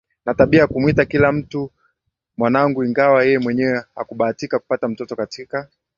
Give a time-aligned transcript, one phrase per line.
[0.25, 1.71] na tabia ya kumwita kila mtu
[2.37, 5.67] mwanangu ingawa yeye mwenyewe hakubahatika kupata mtoto Katika